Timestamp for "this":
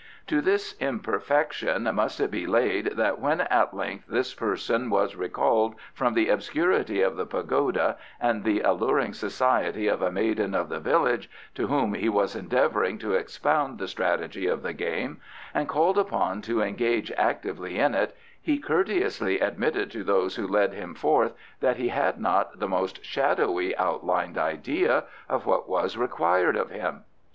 0.41-0.73, 4.07-4.33